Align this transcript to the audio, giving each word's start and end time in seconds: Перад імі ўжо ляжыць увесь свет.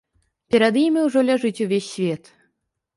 Перад 0.55 0.79
імі 0.85 1.05
ўжо 1.07 1.25
ляжыць 1.29 1.55
увесь 1.69 1.91
свет. 1.95 2.37